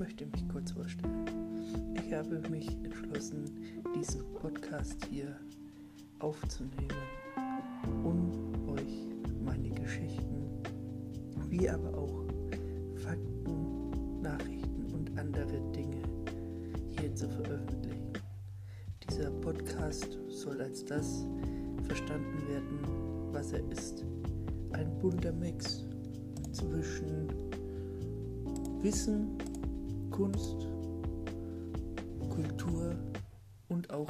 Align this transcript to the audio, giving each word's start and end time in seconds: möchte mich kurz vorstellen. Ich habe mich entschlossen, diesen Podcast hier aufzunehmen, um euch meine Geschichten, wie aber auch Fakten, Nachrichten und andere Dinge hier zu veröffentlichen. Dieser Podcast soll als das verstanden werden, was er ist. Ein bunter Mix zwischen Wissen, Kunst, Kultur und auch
möchte 0.00 0.24
mich 0.26 0.48
kurz 0.48 0.72
vorstellen. 0.72 1.26
Ich 1.94 2.12
habe 2.12 2.40
mich 2.48 2.68
entschlossen, 2.82 3.44
diesen 3.94 4.22
Podcast 4.34 4.96
hier 5.10 5.36
aufzunehmen, 6.18 6.96
um 8.02 8.68
euch 8.68 9.08
meine 9.44 9.70
Geschichten, 9.70 10.46
wie 11.48 11.68
aber 11.68 11.96
auch 11.96 12.24
Fakten, 12.96 14.20
Nachrichten 14.22 14.86
und 14.92 15.18
andere 15.18 15.60
Dinge 15.72 16.02
hier 16.98 17.14
zu 17.14 17.28
veröffentlichen. 17.28 18.12
Dieser 19.08 19.30
Podcast 19.30 20.18
soll 20.28 20.60
als 20.60 20.84
das 20.84 21.26
verstanden 21.84 22.48
werden, 22.48 23.32
was 23.32 23.52
er 23.52 23.70
ist. 23.70 24.04
Ein 24.72 24.98
bunter 24.98 25.32
Mix 25.32 25.84
zwischen 26.52 27.19
Wissen, 28.82 29.36
Kunst, 30.10 30.66
Kultur 32.30 32.94
und 33.68 33.90
auch 33.92 34.08